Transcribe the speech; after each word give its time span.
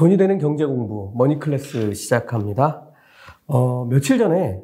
돈이 0.00 0.16
되는 0.16 0.38
경제 0.38 0.64
공부 0.64 1.12
머니 1.14 1.38
클래스 1.38 1.92
시작합니다. 1.92 2.86
어, 3.46 3.84
며칠 3.84 4.16
전에 4.16 4.62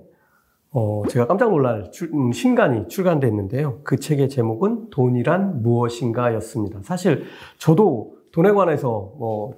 어, 0.70 1.02
제가 1.10 1.26
깜짝 1.26 1.50
놀랄 1.50 1.90
출, 1.90 2.08
음, 2.14 2.32
신간이 2.32 2.88
출간됐는데요. 2.88 3.80
그 3.84 3.98
책의 3.98 4.30
제목은 4.30 4.88
돈이란 4.88 5.62
무엇인가였습니다. 5.62 6.80
사실 6.84 7.24
저도 7.58 8.16
돈에 8.32 8.50
관해서 8.50 9.12
뭐, 9.18 9.52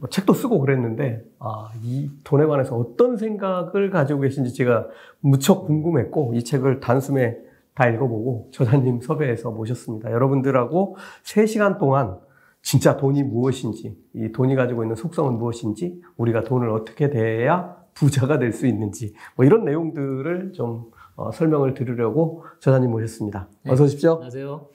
뭐 0.00 0.08
책도 0.10 0.32
쓰고 0.32 0.58
그랬는데 0.58 1.22
아, 1.38 1.70
이 1.84 2.10
돈에 2.24 2.44
관해서 2.46 2.74
어떤 2.76 3.16
생각을 3.16 3.90
가지고 3.90 4.22
계신지 4.22 4.52
제가 4.52 4.88
무척 5.20 5.66
궁금했고 5.68 6.34
이 6.34 6.42
책을 6.42 6.80
단숨에 6.80 7.38
다 7.74 7.86
읽어보고 7.86 8.48
저자님 8.50 9.00
섭외해서 9.00 9.52
모셨습니다. 9.52 10.10
여러분들하고 10.10 10.96
3시간 11.22 11.78
동안 11.78 12.18
진짜 12.62 12.96
돈이 12.96 13.22
무엇인지, 13.24 13.96
이 14.14 14.32
돈이 14.32 14.54
가지고 14.54 14.84
있는 14.84 14.94
속성은 14.96 15.34
무엇인지, 15.38 16.00
우리가 16.16 16.44
돈을 16.44 16.70
어떻게 16.70 17.10
대해야 17.10 17.76
부자가 17.94 18.38
될 18.38 18.52
수 18.52 18.66
있는지, 18.66 19.14
뭐 19.36 19.44
이런 19.44 19.64
내용들을 19.64 20.52
좀 20.54 20.84
어, 21.14 21.30
설명을 21.30 21.74
들으려고 21.74 22.44
저자님 22.60 22.90
모셨습니다. 22.90 23.48
네. 23.64 23.72
어서 23.72 23.84
오십시오. 23.84 24.12
안녕하세요. 24.14 24.66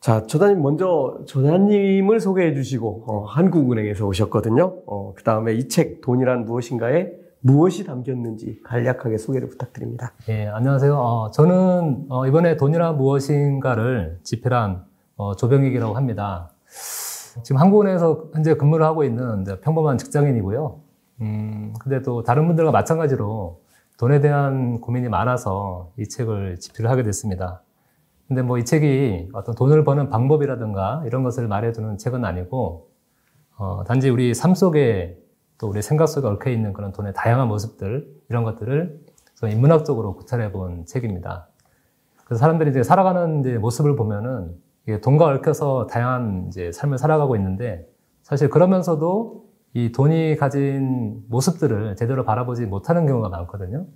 자, 0.00 0.26
저자님 0.26 0.60
먼저 0.62 1.20
저자님을 1.26 2.18
소개해 2.20 2.54
주시고, 2.54 3.04
어, 3.06 3.24
한국은행에서 3.24 4.06
오셨거든요. 4.06 4.82
어, 4.86 5.12
그 5.16 5.22
다음에 5.22 5.52
이 5.54 5.68
책 5.68 6.00
돈이란 6.00 6.44
무엇인가에 6.44 7.12
무엇이 7.40 7.84
담겼는지 7.84 8.60
간략하게 8.64 9.18
소개를 9.18 9.48
부탁드립니다. 9.48 10.12
예, 10.28 10.46
안녕하세요. 10.48 10.96
어, 10.96 11.30
저는 11.30 12.06
어, 12.08 12.26
이번에 12.26 12.56
돈이란 12.56 12.96
무엇인가를 12.96 14.18
집필한 14.24 14.84
어, 15.16 15.34
조병익이라고 15.34 15.94
합니다. 15.94 16.50
지금 17.42 17.60
한국은행에서 17.60 18.30
현재 18.34 18.54
근무를 18.54 18.84
하고 18.84 19.04
있는 19.04 19.44
평범한 19.62 19.98
직장인이고요. 19.98 20.80
음, 21.22 21.74
근데 21.80 22.02
또 22.02 22.22
다른 22.22 22.46
분들과 22.46 22.70
마찬가지로 22.70 23.60
돈에 23.98 24.20
대한 24.20 24.80
고민이 24.80 25.08
많아서 25.08 25.90
이 25.98 26.06
책을 26.08 26.58
집필을 26.58 26.90
하게 26.90 27.02
됐습니다. 27.02 27.62
근데 28.28 28.42
뭐 28.42 28.58
이 28.58 28.64
책이 28.64 29.30
어떤 29.32 29.54
돈을 29.54 29.84
버는 29.84 30.10
방법이라든가 30.10 31.02
이런 31.06 31.22
것을 31.22 31.46
말해주는 31.48 31.96
책은 31.96 32.24
아니고, 32.24 32.88
어, 33.56 33.84
단지 33.86 34.10
우리 34.10 34.34
삶 34.34 34.54
속에 34.54 35.18
또 35.58 35.68
우리 35.68 35.80
생각 35.80 36.08
속에 36.08 36.26
얽혀 36.26 36.50
있는 36.50 36.72
그런 36.74 36.92
돈의 36.92 37.14
다양한 37.14 37.48
모습들, 37.48 38.06
이런 38.28 38.44
것들을 38.44 39.00
좀 39.36 39.48
인문학적으로 39.48 40.16
구찰해 40.16 40.52
본 40.52 40.84
책입니다. 40.84 41.48
그래서 42.24 42.40
사람들이 42.40 42.70
이제 42.70 42.82
살아가는 42.82 43.40
이제 43.40 43.56
모습을 43.56 43.96
보면은 43.96 44.56
돈과 45.02 45.26
얽혀서 45.26 45.86
다양한 45.88 46.46
이제 46.48 46.70
삶을 46.72 46.98
살아가고 46.98 47.36
있는데 47.36 47.86
사실 48.22 48.48
그러면서도 48.48 49.46
이 49.74 49.92
돈이 49.92 50.36
가진 50.36 51.22
모습들을 51.28 51.96
제대로 51.96 52.24
바라보지 52.24 52.66
못하는 52.66 53.06
경우가 53.06 53.28
많거든요. 53.28 53.86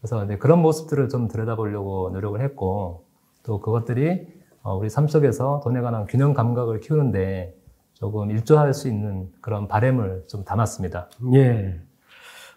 그래서 0.00 0.24
이제 0.24 0.36
그런 0.36 0.60
모습들을 0.60 1.08
좀 1.08 1.28
들여다보려고 1.28 2.10
노력을 2.12 2.40
했고 2.40 3.06
또 3.42 3.60
그것들이 3.60 4.26
어, 4.62 4.76
우리 4.76 4.90
삶 4.90 5.08
속에서 5.08 5.60
돈에 5.64 5.80
관한 5.80 6.06
균형 6.06 6.34
감각을 6.34 6.80
키우는데 6.80 7.56
조금 7.94 8.30
일조할 8.30 8.74
수 8.74 8.88
있는 8.88 9.30
그런 9.40 9.68
바램을 9.68 10.24
좀 10.28 10.44
담았습니다. 10.44 11.08
예. 11.34 11.80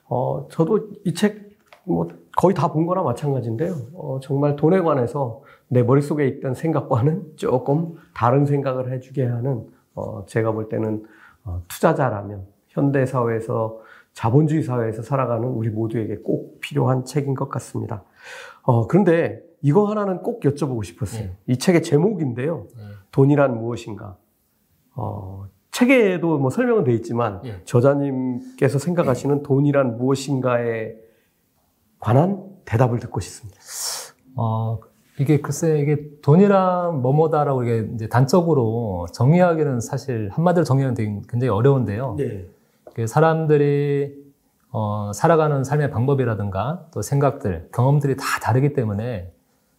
어, 0.09 0.47
저도 0.49 0.89
이 1.05 1.13
책 1.13 1.53
뭐 1.85 2.07
거의 2.37 2.55
다 2.55 2.71
본 2.71 2.85
거나 2.85 3.01
마찬가지인데요. 3.03 3.75
어, 3.93 4.19
정말 4.21 4.55
돈에 4.55 4.79
관해서 4.81 5.41
내 5.73 5.83
머릿속에 5.83 6.27
있던 6.27 6.53
생각과는 6.53 7.33
조금 7.35 7.95
다른 8.13 8.45
생각을 8.45 8.91
해주게 8.93 9.25
하는, 9.25 9.67
어, 9.95 10.25
제가 10.25 10.51
볼 10.51 10.69
때는 10.69 11.05
어, 11.43 11.61
투자자라면 11.67 12.45
현대 12.67 13.05
사회에서 13.05 13.79
자본주의 14.13 14.63
사회에서 14.63 15.01
살아가는 15.01 15.47
우리 15.47 15.69
모두에게 15.69 16.17
꼭 16.17 16.59
필요한 16.61 17.03
책인 17.03 17.33
것 17.33 17.49
같습니다. 17.49 18.03
어, 18.61 18.87
그런데 18.87 19.43
이거 19.61 19.85
하나는 19.85 20.21
꼭 20.21 20.41
여쭤보고 20.41 20.83
싶었어요. 20.83 21.23
네. 21.23 21.37
이 21.47 21.57
책의 21.57 21.83
제목인데요. 21.83 22.67
예. 22.77 22.81
돈이란 23.11 23.57
무엇인가? 23.57 24.17
어, 24.95 25.47
책에도 25.71 26.37
뭐 26.37 26.49
설명은 26.49 26.83
돼 26.83 26.93
있지만 26.93 27.41
예. 27.45 27.61
저자님께서 27.63 28.77
생각하시는 28.77 29.41
돈이란 29.41 29.97
무엇인가에 29.97 30.95
관한 31.99 32.43
대답을 32.65 32.99
듣고 32.99 33.19
싶습니다. 33.19 33.59
어, 34.35 34.79
이게 35.19 35.41
글쎄 35.41 35.79
이게 35.79 36.09
돈이란 36.21 37.01
뭐뭐다라고 37.01 37.63
이게 37.63 37.87
이제 37.93 38.07
단적으로 38.07 39.05
정의하기는 39.13 39.79
사실 39.79 40.29
한마디로 40.31 40.63
정의하는 40.63 40.95
되게 40.95 41.09
굉장히 41.29 41.49
어려운데요. 41.49 42.15
네. 42.17 42.47
사람들이 43.05 44.23
어, 44.71 45.11
살아가는 45.13 45.63
삶의 45.63 45.91
방법이라든가 45.91 46.87
또 46.91 47.03
생각들, 47.03 47.69
경험들이 47.73 48.17
다 48.17 48.23
다르기 48.41 48.73
때문에 48.73 49.31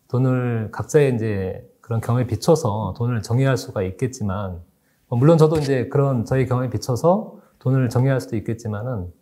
돈을 0.08 0.68
각자의 0.70 1.16
이제 1.16 1.68
그런 1.80 2.00
경험에 2.00 2.26
비춰서 2.26 2.94
돈을 2.96 3.22
정의할 3.22 3.56
수가 3.56 3.82
있겠지만 3.82 4.60
어, 5.08 5.16
물론 5.16 5.36
저도 5.36 5.56
이제 5.58 5.88
그런 5.88 6.24
저희 6.24 6.46
경험에 6.46 6.70
비춰서 6.70 7.38
돈을 7.58 7.88
정의할 7.88 8.20
수도 8.20 8.36
있겠지만은 8.36 9.12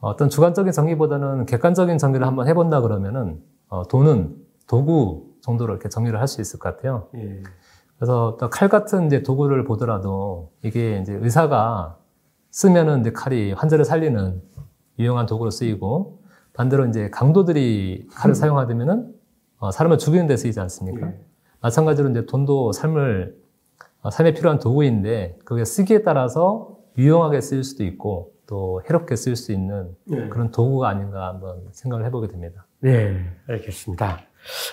어떤 0.00 0.28
주관적인 0.28 0.72
정의보다는 0.72 1.46
객관적인 1.46 1.98
정의를 1.98 2.24
한번 2.24 2.46
해본다 2.46 2.80
그러면은 2.80 3.42
어, 3.68 3.88
돈은 3.88 4.36
도구 4.68 5.27
정도로 5.42 5.72
이렇게 5.74 5.88
정의를 5.88 6.20
할 6.20 6.28
수 6.28 6.40
있을 6.40 6.58
것 6.58 6.76
같아요. 6.76 7.08
예. 7.16 7.42
그래서 7.96 8.36
또칼 8.38 8.68
같은 8.68 9.06
이제 9.06 9.22
도구를 9.22 9.64
보더라도 9.64 10.52
이게 10.62 10.98
이제 11.00 11.14
의사가 11.14 11.98
쓰면은 12.50 13.00
이제 13.00 13.12
칼이 13.12 13.52
환자를 13.52 13.84
살리는 13.84 14.40
유용한 14.98 15.26
도구로 15.26 15.50
쓰이고 15.50 16.22
반대로 16.52 16.86
이제 16.86 17.08
강도들이 17.10 18.08
칼을 18.12 18.34
사용하면은 18.34 19.14
어, 19.58 19.70
사람을 19.70 19.98
죽이는 19.98 20.26
데 20.26 20.36
쓰이지 20.36 20.60
않습니까? 20.60 21.08
예. 21.08 21.20
마찬가지로 21.60 22.10
이제 22.10 22.26
돈도 22.26 22.72
삶을 22.72 23.36
어, 24.02 24.10
삶에 24.10 24.32
필요한 24.34 24.58
도구인데 24.58 25.38
그게 25.44 25.64
쓰기에 25.64 26.02
따라서 26.02 26.76
유용하게 26.96 27.40
쓰일 27.40 27.64
수도 27.64 27.84
있고 27.84 28.32
또 28.46 28.80
해롭게 28.88 29.16
쓰일 29.16 29.36
수 29.36 29.52
있는 29.52 29.94
네. 30.04 30.28
그런 30.28 30.50
도구가 30.50 30.88
아닌가 30.88 31.28
한번 31.28 31.62
생각을 31.72 32.04
해보게 32.06 32.28
됩니다. 32.28 32.66
네, 32.80 33.24
알겠습니다. 33.48 34.20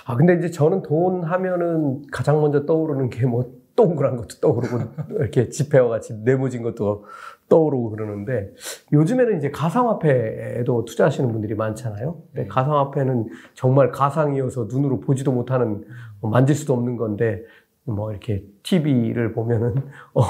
아, 0.05 0.15
근데 0.15 0.35
이제 0.35 0.49
저는 0.51 0.81
돈 0.83 1.23
하면은 1.23 2.03
가장 2.11 2.41
먼저 2.41 2.65
떠오르는 2.65 3.09
게 3.09 3.25
뭐 3.25 3.65
동그란 3.75 4.15
것도 4.15 4.39
떠오르고 4.41 4.77
이렇게 5.19 5.49
지폐와 5.49 5.89
같이 5.89 6.13
네모진 6.23 6.63
것도 6.63 7.05
떠오르고 7.49 7.91
그러는데 7.91 8.51
요즘에는 8.91 9.37
이제 9.37 9.51
가상화폐에도 9.51 10.85
투자하시는 10.85 11.31
분들이 11.31 11.53
많잖아요. 11.55 12.21
근데 12.31 12.43
네. 12.43 12.47
가상화폐는 12.47 13.27
정말 13.53 13.91
가상이어서 13.91 14.67
눈으로 14.69 14.99
보지도 14.99 15.31
못하는 15.31 15.83
뭐 16.21 16.31
만질 16.31 16.55
수도 16.55 16.73
없는 16.73 16.97
건데 16.97 17.43
뭐 17.83 18.11
이렇게 18.11 18.43
TV를 18.63 19.33
보면은 19.33 19.75
어 20.15 20.23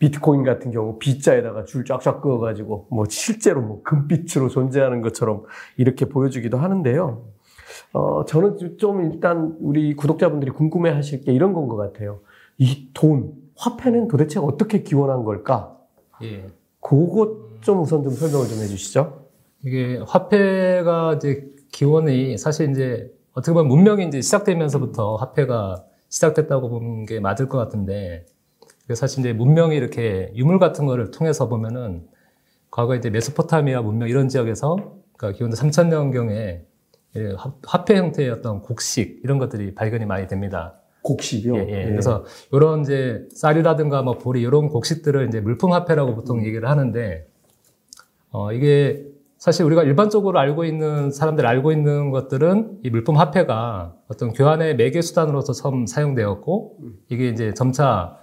비트코인 0.00 0.42
같은 0.42 0.72
경우 0.72 0.98
빗자에다가 0.98 1.64
줄 1.64 1.84
쫙쫙 1.84 2.22
그어가지고 2.22 2.88
뭐 2.90 3.04
실제로 3.08 3.60
뭐 3.60 3.82
금빛으로 3.84 4.48
존재하는 4.48 5.00
것처럼 5.00 5.44
이렇게 5.76 6.06
보여주기도 6.06 6.58
하는데요. 6.58 7.22
어, 7.92 8.24
저는 8.24 8.78
좀 8.78 9.12
일단 9.12 9.56
우리 9.60 9.94
구독자분들이 9.94 10.50
궁금해 10.52 10.90
하실 10.90 11.20
게 11.22 11.32
이런 11.32 11.52
건 11.52 11.68
것 11.68 11.76
같아요. 11.76 12.20
이 12.58 12.88
돈, 12.94 13.32
화폐는 13.56 14.08
도대체 14.08 14.38
어떻게 14.40 14.82
기원한 14.82 15.24
걸까? 15.24 15.76
예. 16.22 16.46
그것 16.80 17.60
좀 17.60 17.80
우선 17.80 18.02
좀 18.02 18.12
설명을 18.12 18.48
좀 18.48 18.58
해주시죠. 18.58 19.22
이게 19.64 19.98
화폐가 20.06 21.14
이제 21.14 21.48
기원이 21.70 22.36
사실 22.38 22.70
이제 22.70 23.10
어떻게 23.34 23.52
보면 23.52 23.68
문명이 23.68 24.06
이제 24.08 24.20
시작되면서부터 24.20 25.16
화폐가 25.16 25.84
시작됐다고 26.08 26.68
보는 26.68 27.06
게 27.06 27.20
맞을 27.20 27.48
것 27.48 27.58
같은데 27.58 28.26
사실 28.94 29.20
이제 29.20 29.32
문명이 29.32 29.76
이렇게 29.76 30.32
유물 30.34 30.58
같은 30.58 30.86
거를 30.86 31.10
통해서 31.10 31.48
보면은 31.48 32.06
과거 32.70 32.94
이제 32.96 33.08
메소포타미아 33.10 33.82
문명 33.82 34.08
이런 34.08 34.28
지역에서 34.28 34.76
그러니까 35.16 35.36
기원도 35.38 35.56
3천년경에 35.56 36.60
화폐 37.64 37.96
형태의 37.96 38.30
어떤 38.30 38.62
곡식 38.62 39.20
이런 39.24 39.38
것들이 39.38 39.74
발견이 39.74 40.06
많이 40.06 40.26
됩니다. 40.26 40.74
곡식이요. 41.02 41.56
예, 41.56 41.68
예. 41.68 41.84
그래서 41.86 42.24
이런 42.52 42.82
이제 42.82 43.26
쌀이라든가 43.34 44.02
뭐 44.02 44.18
보리 44.18 44.40
이런 44.40 44.68
곡식들을 44.68 45.28
이제 45.28 45.40
물품 45.40 45.72
화폐라고 45.72 46.14
보통 46.14 46.44
얘기를 46.46 46.68
하는데 46.68 47.26
어 48.30 48.52
이게 48.52 49.04
사실 49.36 49.64
우리가 49.66 49.82
일반적으로 49.82 50.38
알고 50.38 50.64
있는 50.64 51.10
사람들 51.10 51.44
알고 51.44 51.72
있는 51.72 52.10
것들은 52.10 52.78
이 52.84 52.90
물품 52.90 53.16
화폐가 53.16 53.96
어떤 54.08 54.32
교환의 54.32 54.76
매개 54.76 55.02
수단으로서 55.02 55.52
처음 55.52 55.86
사용되었고 55.86 56.78
이게 57.08 57.28
이제 57.28 57.52
점차 57.52 58.16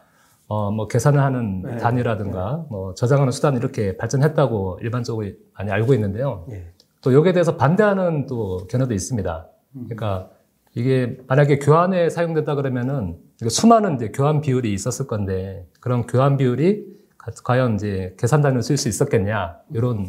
어 0.47 0.71
뭐 0.71 0.87
계산을 0.87 1.19
하는 1.21 1.61
네. 1.61 1.77
단위라든가 1.77 2.65
뭐 2.69 2.95
저장하는 2.95 3.31
수단 3.31 3.55
이렇게 3.55 3.97
발전했다고 3.97 4.79
일반적으로 4.81 5.27
많이 5.53 5.69
알고 5.69 5.93
있는데요. 5.93 6.47
예. 6.51 6.71
또 7.01 7.13
여기에 7.13 7.33
대해서 7.33 7.55
반대하는 7.57 8.25
또 8.25 8.67
견해도 8.69 8.93
있습니다. 8.93 9.47
그러니까 9.73 10.29
이게 10.75 11.17
만약에 11.27 11.59
교환에 11.59 12.09
사용됐다 12.09 12.55
그러면은 12.55 13.17
수많은 13.47 13.95
이제 13.95 14.09
교환 14.09 14.41
비율이 14.41 14.73
있었을 14.73 15.07
건데 15.07 15.65
그런 15.79 16.05
교환 16.07 16.37
비율이 16.37 16.85
가- 17.17 17.31
과연 17.43 17.75
이제 17.75 18.15
계산 18.17 18.41
단위로 18.41 18.61
쓸수 18.61 18.89
있었겠냐 18.89 19.57
이런 19.73 20.07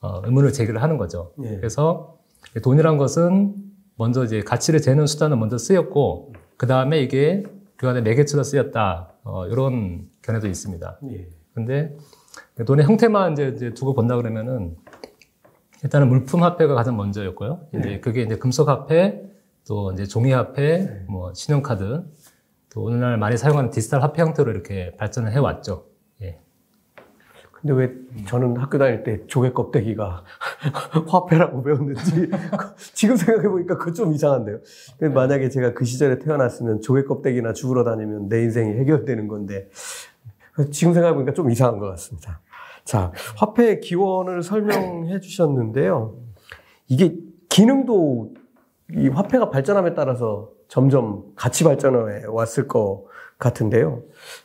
어, 0.00 0.20
의문을 0.24 0.52
제기를 0.52 0.82
하는 0.82 0.98
거죠. 0.98 1.32
예. 1.42 1.56
그래서 1.56 2.18
돈이란 2.62 2.96
것은 2.98 3.54
먼저 3.96 4.24
이제 4.24 4.40
가치를 4.42 4.80
재는 4.82 5.06
수단은 5.06 5.38
먼저 5.38 5.58
쓰였고 5.58 6.32
그 6.56 6.66
다음에 6.66 7.00
이게 7.00 7.44
교환의 7.78 8.02
매개체로 8.02 8.42
쓰였다 8.42 9.12
어, 9.24 9.46
이런 9.46 10.06
견해도 10.22 10.46
있습니다. 10.48 10.98
예. 11.12 11.28
근데 11.54 11.96
돈의 12.66 12.84
형태만 12.84 13.32
이제, 13.32 13.52
이제 13.54 13.74
두고 13.74 13.94
본다 13.94 14.16
그러면은 14.16 14.76
일단은 15.84 16.08
물품 16.08 16.42
화폐가 16.42 16.74
가장 16.74 16.96
먼저였고요. 16.96 17.60
이제 17.74 18.00
그게 18.00 18.22
이제 18.22 18.36
금속 18.36 18.68
화폐, 18.68 19.22
또 19.66 19.92
이제 19.92 20.04
종이 20.04 20.32
화폐, 20.32 21.02
뭐 21.08 21.32
신용카드, 21.34 22.04
또 22.72 22.82
오늘날 22.82 23.18
많이 23.18 23.36
사용하는 23.36 23.70
디지털 23.70 24.02
화폐 24.02 24.22
형태로 24.22 24.50
이렇게 24.50 24.94
발전을 24.96 25.32
해왔죠. 25.32 25.86
예. 26.22 26.38
근데 27.52 27.72
왜 27.72 27.92
저는 28.26 28.56
학교 28.58 28.78
다닐 28.78 29.02
때 29.02 29.26
조개 29.26 29.52
껍데기가 29.52 30.24
화폐라고 31.08 31.62
배웠는지 31.62 32.30
지금 32.94 33.16
생각해 33.16 33.48
보니까 33.48 33.76
그거 33.76 33.92
좀 33.92 34.12
이상한데요. 34.12 34.60
만약에 35.14 35.48
제가 35.48 35.74
그 35.74 35.84
시절에 35.84 36.18
태어났으면 36.18 36.80
조개 36.80 37.04
껍데기나 37.04 37.52
주우러 37.52 37.82
다니면 37.84 38.28
내 38.28 38.42
인생이 38.42 38.74
해결되는 38.74 39.26
건데 39.26 39.68
지금 40.70 40.94
생각해 40.94 41.14
보니까 41.14 41.32
좀 41.32 41.50
이상한 41.50 41.78
것 41.78 41.88
같습니다. 41.90 42.40
자, 42.86 43.12
화폐의 43.36 43.80
기원을 43.80 44.42
설명해 44.42 45.18
주셨는데요. 45.20 46.14
이게 46.86 47.18
기능도 47.48 48.34
이 48.92 49.08
화폐가 49.08 49.50
발전함에 49.50 49.94
따라서 49.94 50.50
점점 50.68 51.24
같이 51.34 51.64
발전해 51.64 52.24
왔을 52.26 52.68
것 52.68 53.04
같은데요. 53.38 54.02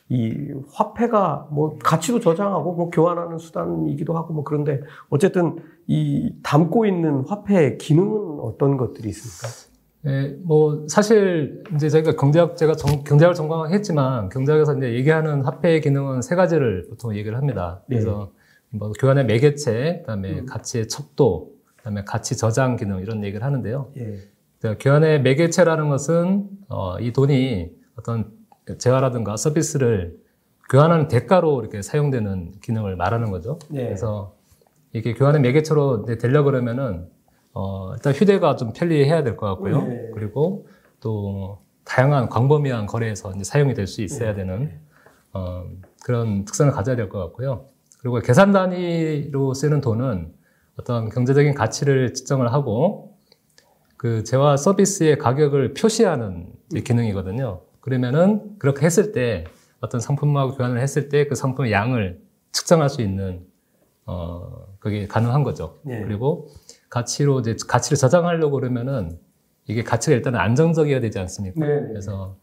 이 0.08 0.52
화폐가 0.72 1.48
뭐 1.52 1.78
가치도 1.78 2.18
저장하고 2.18 2.74
뭐 2.74 2.90
교환하는 2.90 3.38
수단이기도 3.38 4.16
하고 4.16 4.34
뭐 4.34 4.42
그런데 4.42 4.80
어쨌든 5.08 5.56
이 5.86 6.34
담고 6.42 6.84
있는 6.84 7.24
화폐의 7.26 7.78
기능은 7.78 8.40
어떤 8.40 8.76
것들이 8.76 9.08
있습니까? 9.10 9.71
예, 10.06 10.36
뭐 10.42 10.84
사실 10.88 11.62
이제 11.74 11.88
저희가 11.88 12.16
경제학 12.16 12.56
제가 12.56 12.74
정- 12.74 13.04
경제학을 13.04 13.34
전공했지만 13.36 14.30
경제학에서 14.30 14.76
이제 14.76 14.94
얘기하는 14.94 15.42
화폐의 15.42 15.80
기능은 15.80 16.22
세 16.22 16.34
가지를 16.34 16.86
보통 16.88 17.14
얘기를 17.16 17.36
합니다. 17.38 17.82
네. 17.86 17.96
그래서 17.96 18.32
뭐 18.70 18.90
교환의 18.92 19.26
매개체, 19.26 19.98
그다음에 20.00 20.40
음. 20.40 20.46
가치의 20.46 20.88
척도, 20.88 21.52
그다음에 21.76 22.02
가치 22.04 22.36
저장 22.36 22.76
기능 22.76 23.00
이런 23.00 23.22
얘기를 23.22 23.44
하는데요. 23.44 23.92
예. 23.98 24.18
그 24.60 24.76
교환의 24.80 25.22
매개체라는 25.22 25.88
것은 25.88 26.48
어, 26.68 26.98
이 26.98 27.12
돈이 27.12 27.70
어떤 27.96 28.30
재화라든가 28.78 29.36
서비스를 29.36 30.16
교환하는 30.70 31.08
대가로 31.08 31.60
이렇게 31.60 31.82
사용되는 31.82 32.54
기능을 32.62 32.96
말하는 32.96 33.30
거죠. 33.30 33.58
네. 33.68 33.84
그래서 33.84 34.34
이게 34.94 35.14
교환의 35.14 35.42
매개체로 35.42 36.06
되려 36.06 36.42
그러면은 36.42 37.06
어, 37.54 37.92
일단 37.94 38.12
휴대가 38.12 38.56
좀 38.56 38.72
편리해야 38.72 39.22
될 39.22 39.36
것 39.36 39.46
같고요. 39.46 39.82
네. 39.82 40.10
그리고 40.14 40.66
또 41.00 41.58
다양한 41.84 42.28
광범위한 42.28 42.86
거래에서 42.86 43.32
이제 43.34 43.44
사용이 43.44 43.74
될 43.74 43.86
수 43.86 44.02
있어야 44.02 44.30
네. 44.30 44.36
되는 44.36 44.80
어, 45.32 45.64
그런 46.04 46.44
특성을 46.44 46.70
가져야 46.72 46.96
될 46.96 47.08
것 47.08 47.18
같고요. 47.18 47.66
그리고 48.00 48.18
계산 48.20 48.52
단위로 48.52 49.54
쓰는 49.54 49.80
돈은 49.80 50.32
어떤 50.78 51.08
경제적인 51.10 51.54
가치를 51.54 52.14
측정을 52.14 52.52
하고 52.52 53.16
그 53.96 54.24
재화 54.24 54.56
서비스의 54.56 55.18
가격을 55.18 55.74
표시하는 55.74 56.48
이제 56.70 56.80
기능이거든요. 56.80 57.60
그러면은 57.80 58.58
그렇게 58.58 58.84
했을 58.86 59.12
때 59.12 59.44
어떤 59.80 60.00
상품하고 60.00 60.56
교환을 60.56 60.80
했을 60.80 61.08
때 61.08 61.28
그 61.28 61.34
상품의 61.34 61.70
양을 61.72 62.20
측정할 62.52 62.88
수 62.88 63.02
있는 63.02 63.44
어 64.06 64.66
그게 64.80 65.06
가능한 65.06 65.42
거죠. 65.44 65.78
예. 65.88 66.00
그리고 66.02 66.48
가치로 66.92 67.40
이제 67.40 67.56
가치를 67.66 67.96
저장하려고 67.96 68.60
그러면은 68.60 69.18
이게 69.66 69.82
가치가 69.82 70.14
일단 70.14 70.34
안정적이어야 70.36 71.00
되지 71.00 71.18
않습니까? 71.20 71.66
네. 71.66 71.80
그래서 71.88 72.36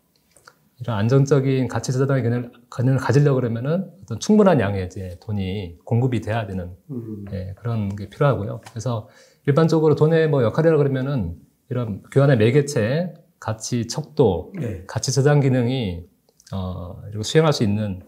이런 0.79 0.97
안정적인 0.97 1.67
가치 1.67 1.91
저장의 1.91 2.23
개념을, 2.23 2.51
개념을 2.75 2.99
가지려고 2.99 3.35
그러면은 3.35 3.91
어떤 4.01 4.19
충분한 4.19 4.59
양의 4.59 4.87
이제 4.87 5.19
돈이 5.21 5.77
공급이 5.85 6.21
돼야 6.21 6.47
되는 6.47 6.71
음. 6.89 7.25
예, 7.31 7.53
그런 7.59 7.95
게 7.95 8.09
필요하고요. 8.09 8.61
그래서 8.71 9.07
일반적으로 9.45 9.93
돈의 9.93 10.29
뭐 10.29 10.41
역할이라 10.41 10.77
그러면은 10.77 11.35
이런 11.69 12.01
교환의 12.11 12.37
매개체, 12.37 13.13
가치 13.39 13.87
척도, 13.87 14.53
네. 14.59 14.83
가치 14.87 15.11
저장 15.11 15.41
기능이 15.41 16.07
어, 16.53 16.99
이거 17.13 17.21
수행할 17.21 17.53
수 17.53 17.63
있는 17.63 18.01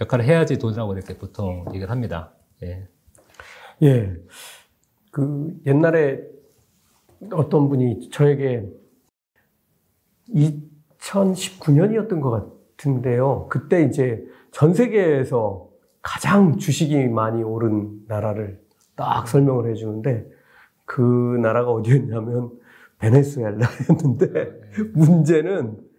역할을 0.00 0.24
해야지 0.24 0.56
돈이라고 0.58 0.92
이렇게 0.92 1.18
보통 1.18 1.64
얘기를 1.70 1.90
합니다. 1.90 2.32
예. 2.62 2.86
예. 3.82 4.14
그 5.10 5.54
옛날에 5.66 6.22
어떤 7.32 7.68
분이 7.68 8.10
저에게 8.10 8.68
2019년이었던 10.28 12.20
것 12.20 12.30
같은데요. 12.76 13.46
그때 13.50 13.82
이제 13.82 14.24
전 14.52 14.74
세계에서 14.74 15.68
가장 16.02 16.56
주식이 16.56 17.08
많이 17.08 17.42
오른 17.42 18.00
나라를 18.06 18.60
딱 18.96 19.28
설명을 19.28 19.70
해주는데 19.70 20.26
그 20.84 21.38
나라가 21.42 21.70
어디였냐면 21.72 22.50
베네수엘라였는데 22.98 24.60
문제는 24.94 25.89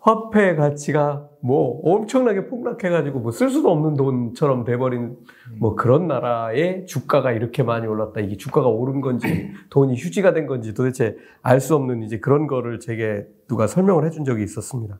화폐 0.00 0.54
가치가 0.54 1.28
뭐 1.40 1.80
엄청나게 1.84 2.46
폭락해가지고 2.46 3.20
뭐 3.20 3.30
쓸 3.32 3.48
수도 3.50 3.70
없는 3.70 3.94
돈처럼 3.94 4.64
돼버린 4.64 5.16
뭐 5.58 5.74
그런 5.74 6.06
나라의 6.08 6.86
주가가 6.86 7.32
이렇게 7.32 7.62
많이 7.62 7.86
올랐다. 7.86 8.20
이게 8.20 8.36
주가가 8.36 8.68
오른 8.68 9.00
건지 9.00 9.50
돈이 9.70 9.94
휴지가 9.96 10.32
된 10.32 10.46
건지 10.46 10.74
도대체 10.74 11.16
알 11.42 11.60
수 11.60 11.74
없는 11.76 12.02
이제 12.02 12.18
그런 12.20 12.46
거를 12.46 12.80
제게 12.80 13.26
누가 13.48 13.66
설명을 13.66 14.04
해준 14.06 14.24
적이 14.24 14.44
있었습니다. 14.44 14.98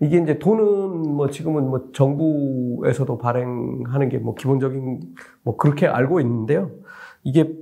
이게 0.00 0.18
이제 0.18 0.38
돈은 0.38 1.14
뭐 1.14 1.28
지금은 1.30 1.68
뭐 1.68 1.90
정부에서도 1.92 3.18
발행하는 3.18 4.08
게 4.08 4.18
뭐 4.18 4.34
기본적인 4.34 5.00
뭐 5.42 5.56
그렇게 5.56 5.86
알고 5.86 6.20
있는데요. 6.20 6.70
이게 7.24 7.52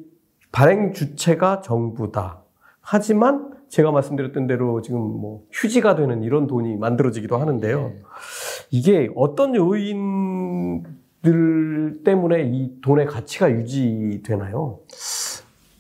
발행 0.53 0.93
주체가 0.93 1.61
정부다. 1.61 2.43
하지만 2.81 3.51
제가 3.69 3.91
말씀드렸던 3.91 4.47
대로 4.47 4.83
지금 4.83 5.01
뭐 5.01 5.43
휴지가 5.53 5.95
되는 5.95 6.23
이런 6.23 6.47
돈이 6.47 6.77
만들어지기도 6.77 7.37
하는데요. 7.37 7.93
이게 8.71 9.11
어떤 9.15 9.55
요인들 9.55 10.85
때문에 12.05 12.45
이 12.45 12.81
돈의 12.83 13.07
가치가 13.07 13.51
유지되나요? 13.51 14.81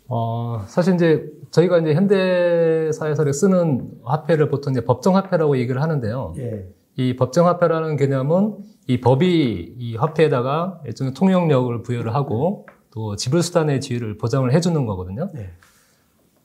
어, 0.09 0.65
사실 0.67 0.95
이제 0.95 1.31
저희가 1.51 1.79
이제 1.79 1.95
현대사에서 1.95 3.33
쓰는 3.33 3.91
화폐를 4.05 4.49
보통 4.49 4.73
이제 4.73 4.85
법정화폐라고 4.85 5.59
얘기를 5.59 5.83
하는데요. 5.83 6.35
예. 6.39 6.67
이 6.97 7.17
법정화폐라는 7.17 7.97
개념은 7.97 8.57
이 8.87 9.01
법이 9.01 9.75
이 9.79 9.97
화폐에다가 9.97 10.81
일종의 10.87 11.15
통용력을 11.15 11.83
부여를 11.83 12.15
하고 12.15 12.67
또 12.91 13.17
지불수단의 13.17 13.81
지위를 13.81 14.19
보장을 14.19 14.53
해주는 14.53 14.87
거거든요. 14.87 15.31
네. 15.33 15.51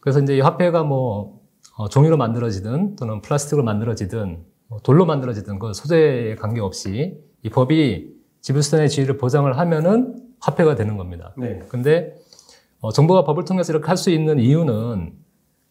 그래서 0.04 0.20
이제 0.20 0.36
이 0.36 0.42
화폐가 0.42 0.84
뭐 0.84 1.40
어, 1.78 1.88
종이로 1.88 2.18
만들어지든 2.18 2.98
또는 2.98 3.22
플라스틱으로 3.22 3.64
만들어지든 3.64 4.44
뭐 4.68 4.80
돌로 4.80 5.06
만들어지든 5.06 5.60
그 5.60 5.74
소재에 5.74 6.36
관계없이 6.36 7.18
이 7.42 7.50
법이 7.50 8.14
지불수단의 8.42 8.90
지위를 8.90 9.16
보장을 9.16 9.58
하면은 9.58 10.18
화폐가 10.42 10.76
되는 10.76 10.98
겁니다. 10.98 11.34
네. 11.38 11.62
근데 11.70 12.18
어, 12.82 12.92
정부가 12.92 13.24
법을 13.24 13.46
통해서 13.46 13.72
이렇게 13.72 13.88
할 13.88 13.96
수 13.96 14.10
있는 14.10 14.40
이유는 14.40 15.14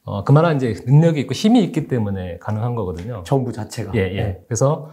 어, 0.05 0.25
그만한 0.25 0.57
이제 0.57 0.83
능력이 0.87 1.21
있고 1.21 1.35
힘이 1.35 1.63
있기 1.65 1.87
때문에 1.87 2.39
가능한 2.39 2.75
거거든요. 2.75 3.25
정부 3.27 3.53
자체가. 3.53 3.93
예, 3.97 4.01
예. 4.01 4.43
그래서 4.49 4.89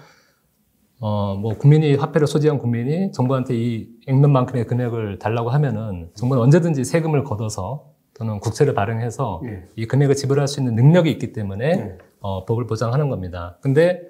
어, 1.00 1.36
뭐 1.36 1.54
국민이 1.54 1.96
화폐를 1.96 2.28
소지한 2.28 2.60
국민이 2.60 3.14
정부한테 3.14 3.56
이 3.56 3.88
액면만큼의 4.06 4.68
금액을 4.68 5.18
달라고 5.18 5.50
하면은 5.50 6.10
정부는 6.16 6.44
언제든지 6.44 6.84
세금을 6.84 7.24
걷어서 7.24 7.94
또는 8.20 8.40
국채를 8.42 8.74
발행해서 8.74 9.42
예. 9.46 9.64
이 9.78 9.88
금액을 9.88 10.14
지불할 10.14 10.48
수 10.48 10.60
있는 10.60 10.76
능력이 10.76 11.10
있기 11.10 11.32
때문에 11.32 11.76
네. 11.76 11.98
어, 12.20 12.46
법을 12.46 12.68
보장하는 12.68 13.10
겁니다. 13.10 13.58
근데 13.62 14.02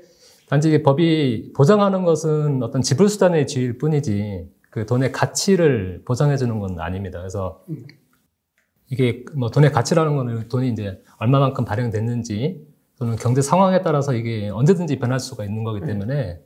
단지 0.48 0.74
이 0.74 0.82
법이 0.82 1.54
보장하는 1.56 2.04
것은 2.04 2.64
어떤 2.64 2.82
지불 2.82 3.08
수단의 3.08 3.46
지위일 3.46 3.78
뿐이지 3.78 4.50
그 4.72 4.88
돈의 4.88 5.12
가치를 5.12 6.02
보장해 6.06 6.38
주는 6.38 6.60
건 6.60 6.80
아닙니다. 6.80 7.20
그래서 7.20 7.64
이게 8.90 9.24
뭐 9.36 9.52
돈의 9.52 9.72
가치라는 9.72 10.16
거는 10.16 10.48
돈이 10.48 10.70
이제 10.70 11.00
얼마만큼 11.20 11.66
발행됐는지 11.66 12.68
또는 12.98 13.16
경제 13.16 13.44
상황에 13.44 13.84
따라서 13.84 14.16
이게 14.16 14.50
언제든지 14.50 14.98
변할 14.98 15.20
수가 15.20 15.46
있는 15.46 15.64
거기 15.64 15.82
때문에 15.82 16.42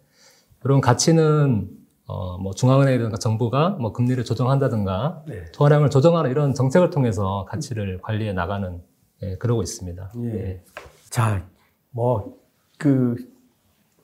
그런 0.60 0.82
가치는 0.82 1.70
어, 2.06 2.38
뭐 2.38 2.54
중앙은행이든가 2.54 3.18
정부가 3.18 3.70
뭐 3.72 3.94
금리를 3.94 4.24
조정한다든가 4.24 5.24
네. 5.28 5.46
투하량을 5.54 5.90
조정하는 5.90 6.32
이런 6.32 6.54
정책을 6.54 6.90
통해서 6.90 7.46
가치를 7.50 8.00
관리해 8.02 8.34
나가는 8.34 8.82
예, 9.22 9.38
그러고 9.38 9.62
있습니다. 9.62 10.12
예. 10.18 10.34
예. 10.34 10.62
자, 11.10 11.46
뭐, 11.92 12.38
그, 12.78 13.16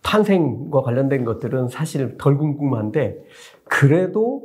탄생과 0.01 0.81
관련된 0.81 1.25
것들은 1.25 1.67
사실 1.67 2.17
덜 2.17 2.37
궁금한데 2.37 3.21
그래도 3.65 4.43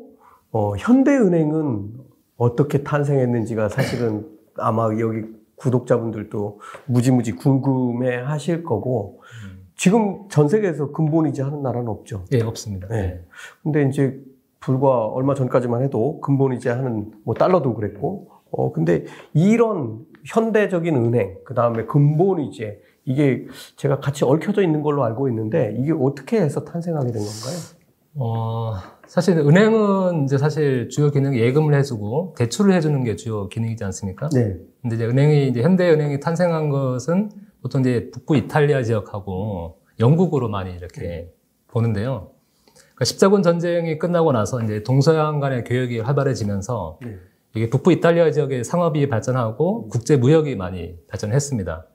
어, 0.50 0.76
현대은행은 0.76 1.92
어떻게 2.36 2.82
탄생했는지가 2.82 3.68
사실은 3.68 4.28
아마 4.56 4.84
여기 4.98 5.22
구독자분들도 5.56 6.60
무지무지 6.86 7.32
궁금해 7.32 8.16
하실 8.16 8.62
거고 8.64 9.22
지금 9.76 10.28
전 10.28 10.48
세계에서 10.48 10.92
근본이자 10.92 11.46
하는 11.46 11.62
나라는 11.62 11.88
없죠. 11.88 12.24
예, 12.32 12.42
없습니다. 12.42 12.88
네. 12.88 12.96
예. 12.96 13.20
근데 13.62 13.88
이제 13.88 14.20
불과 14.60 15.06
얼마 15.06 15.34
전까지만 15.34 15.82
해도 15.82 16.20
근본이자 16.20 16.78
하는 16.78 17.12
뭐 17.24 17.34
달러도 17.34 17.74
그랬고 17.74 18.30
어 18.50 18.72
근데 18.72 19.04
이런 19.32 20.06
현대적인 20.24 20.96
은행 20.96 21.36
그 21.44 21.54
다음에 21.54 21.84
근본이제 21.84 22.80
이게 23.04 23.46
제가 23.76 24.00
같이 24.00 24.24
얽혀져 24.24 24.62
있는 24.62 24.82
걸로 24.82 25.04
알고 25.04 25.28
있는데 25.28 25.74
이게 25.78 25.92
어떻게 25.92 26.40
해서 26.40 26.64
탄생하게 26.64 27.12
된 27.12 27.22
건가요? 27.22 27.56
어, 28.16 28.74
사실 29.06 29.36
은행은 29.38 30.24
이제 30.24 30.38
사실 30.38 30.88
주요 30.88 31.10
기능이 31.10 31.38
예금을 31.40 31.74
해주고 31.74 32.34
대출을 32.38 32.72
해주는 32.74 33.04
게 33.04 33.16
주요 33.16 33.48
기능이지 33.48 33.84
않습니까? 33.84 34.28
네. 34.30 34.56
근데 34.80 34.96
이제 34.96 35.06
은행이 35.06 35.48
이제 35.48 35.62
현대 35.62 35.90
은행이 35.90 36.20
탄생한 36.20 36.70
것은 36.70 37.30
보통 37.64 37.80
이제 37.80 38.10
북부 38.12 38.36
이탈리아 38.36 38.82
지역하고 38.82 39.78
영국으로 39.98 40.50
많이 40.50 40.74
이렇게 40.74 41.32
보는데요. 41.68 42.30
그러니까 42.74 43.04
십자군 43.06 43.42
전쟁이 43.42 43.98
끝나고 43.98 44.32
나서 44.32 44.62
이제 44.62 44.82
동서양 44.82 45.40
간의 45.40 45.64
교역이 45.64 46.00
활발해지면서 46.00 46.98
네. 47.02 47.16
이게 47.56 47.70
북부 47.70 47.90
이탈리아 47.90 48.30
지역의 48.30 48.64
상업이 48.64 49.08
발전하고 49.08 49.88
국제 49.88 50.18
무역이 50.18 50.56
많이 50.56 50.94
발전했습니다. 51.08 51.86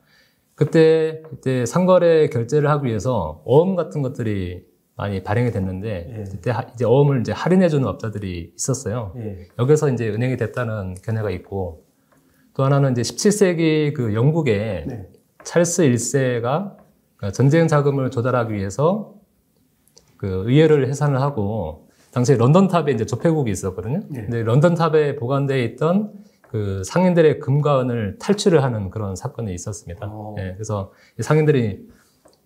그때 0.56 1.22
이제 1.38 1.64
상거래 1.66 2.28
결제를 2.30 2.68
하기 2.68 2.88
위해서 2.88 3.40
어음 3.46 3.76
같은 3.76 4.02
것들이 4.02 4.64
많이 4.96 5.22
발행이 5.22 5.52
됐는데 5.52 6.06
예. 6.18 6.24
그때 6.32 6.50
하- 6.50 6.66
이제 6.74 6.84
어음을 6.84 7.20
이제 7.20 7.30
할인해 7.30 7.68
주는 7.68 7.86
업자들이 7.86 8.52
있었어요. 8.56 9.14
예. 9.18 9.46
여기서 9.60 9.90
이제 9.92 10.08
은행이 10.08 10.36
됐다는 10.36 10.94
견해가 11.04 11.30
있고 11.30 11.84
또 12.54 12.64
하나는 12.64 12.90
이제 12.90 13.02
17세기 13.02 13.94
그 13.94 14.14
영국의 14.14 14.84
네. 14.88 15.08
찰스 15.44 15.82
1세가 15.82 16.76
전쟁 17.32 17.68
자금을 17.68 18.10
조달하기 18.10 18.54
위해서 18.54 19.14
그 20.16 20.44
의회를 20.46 20.88
해산을 20.88 21.20
하고 21.20 21.88
당시에 22.12 22.36
런던 22.36 22.68
탑에 22.68 22.92
이제 22.92 23.06
조폐국이 23.06 23.50
있었거든요. 23.50 24.00
네. 24.08 24.22
근데 24.22 24.42
런던 24.42 24.74
탑에 24.74 25.16
보관되어 25.16 25.58
있던 25.58 26.12
그 26.50 26.82
상인들의 26.84 27.38
금과 27.38 27.82
은을 27.82 28.18
탈취를 28.18 28.62
하는 28.62 28.90
그런 28.90 29.14
사건이 29.14 29.54
있었습니다. 29.54 30.08
어. 30.10 30.34
예, 30.38 30.52
그래서 30.54 30.92
이 31.18 31.22
상인들이 31.22 31.86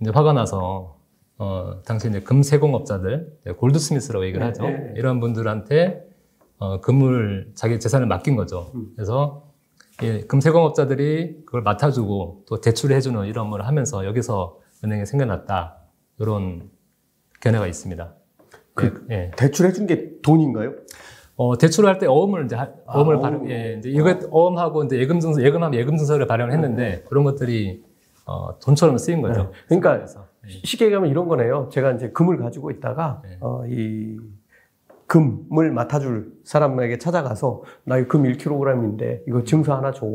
이제 0.01 0.11
화가 0.13 0.35
나서 0.35 0.99
어, 1.39 1.81
당시 1.85 2.09
이제 2.09 2.21
금 2.21 2.43
세공업자들, 2.43 3.39
네, 3.45 3.53
골드스미스라고 3.53 4.25
얘기를 4.27 4.41
네, 4.41 4.47
하죠. 4.47 4.65
네, 4.65 4.71
네. 4.73 4.95
이런 4.97 5.21
분들한테 5.21 6.05
어, 6.59 6.81
금을 6.81 7.53
자기 7.55 7.81
재산을 7.81 8.07
맡긴 8.07 8.37
거죠. 8.37 8.71
음. 8.75 8.93
그래서 8.95 9.44
이 10.03 10.23
금세공업자들이 10.27 11.45
그걸 11.47 11.63
맡아주고 11.63 12.45
또 12.49 12.61
대출을 12.61 12.97
해주는 12.97 13.27
이런 13.27 13.45
업무를 13.47 13.67
하면서 13.67 14.05
여기서 14.05 14.59
은행이 14.83 15.07
생겨났다. 15.07 15.79
이런 16.19 16.69
견해가 17.41 17.67
있습니다. 17.67 18.15
그- 18.75 19.07
예, 19.11 19.15
예. 19.15 19.31
대출해준 19.37 19.87
게 19.87 20.21
돈인가요? 20.23 20.73
어, 21.37 21.57
대출을 21.59 21.89
할 21.89 21.99
때 21.99 22.07
어음을 22.07 22.45
이제 22.45 22.57
하- 22.57 22.71
아, 22.87 22.99
어음을 22.99 23.17
어음. 23.17 23.23
발행, 23.23 23.51
예, 23.51 23.77
이제 23.79 23.89
이거 23.91 24.19
어음하고 24.31 24.85
이제 24.85 24.99
예금 24.99 25.21
증서, 25.21 25.43
예금하면 25.43 25.79
예금 25.79 25.97
증서를 25.97 26.27
발행했는데 26.27 27.05
그런 27.09 27.25
것들이 27.25 27.85
어, 28.27 28.59
돈처럼 28.59 28.97
쓰인 28.99 29.21
거죠. 29.21 29.43
네. 29.45 29.51
그러니까 29.69 29.97
그래서, 29.97 30.27
예. 30.47 30.51
쉽게 30.65 30.87
얘기하면 30.87 31.11
이런 31.11 31.29
거네요. 31.29 31.69
제가 31.73 31.93
이제 31.93 32.11
금을 32.11 32.39
가지고 32.39 32.71
있다가 32.71 33.21
네. 33.25 33.37
어, 33.41 33.65
이 33.69 34.19
금을 35.07 35.71
맡아줄 35.73 36.33
사람에게 36.45 36.99
찾아가서 36.99 37.63
나 37.85 37.99
이금 37.99 38.23
1kg인데 38.25 39.23
이거 39.29 39.45
증서 39.45 39.77
하나 39.77 39.93
줘. 39.93 40.07